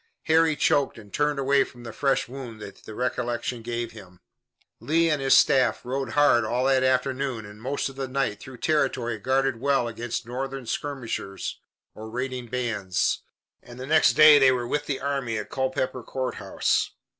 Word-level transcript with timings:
Harry 0.23 0.55
choked 0.55 0.97
and 0.97 1.13
turned 1.13 1.37
away 1.37 1.63
from 1.63 1.83
the 1.83 1.93
fresh 1.93 2.27
wound 2.27 2.59
that 2.59 2.77
the 2.85 2.95
recollection 2.95 3.61
gave 3.61 3.91
him. 3.91 4.19
Lee 4.79 5.11
and 5.11 5.21
his 5.21 5.37
staff 5.37 5.85
rode 5.85 6.13
hard 6.13 6.43
all 6.43 6.65
that 6.65 6.81
afternoon 6.81 7.45
and 7.45 7.61
most 7.61 7.87
of 7.87 7.95
the 7.97 8.07
night 8.07 8.39
through 8.39 8.57
territory 8.57 9.19
guarded 9.19 9.59
well 9.59 9.87
against 9.87 10.25
Northern 10.25 10.65
skirmishers 10.65 11.59
or 11.93 12.09
raiding 12.09 12.47
bands, 12.47 13.21
and 13.61 13.79
the 13.79 13.85
next 13.85 14.13
day 14.13 14.39
they 14.39 14.51
were 14.51 14.67
with 14.67 14.87
the 14.87 14.99
army 14.99 15.37
at 15.37 15.51
Culpeper 15.51 16.01
Court 16.01 16.33
House. 16.33 16.89